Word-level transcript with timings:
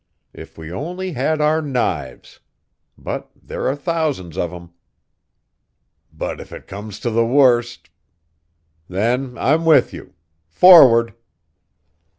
If 0.33 0.57
we 0.57 0.71
only 0.71 1.11
had 1.11 1.41
our 1.41 1.61
knives! 1.61 2.39
But 2.97 3.29
there 3.39 3.67
are 3.67 3.75
thousands 3.75 4.35
of 4.35 4.51
'em." 4.51 4.71
"But 6.11 6.41
if 6.41 6.51
it 6.51 6.65
comes 6.65 6.99
to 7.01 7.11
the 7.11 7.23
worst" 7.23 7.91
"Then 8.89 9.37
I'm 9.37 9.63
with 9.63 9.93
you. 9.93 10.15
Forward!" 10.47 11.13